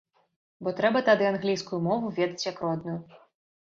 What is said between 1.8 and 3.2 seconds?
мову ведаць як родную.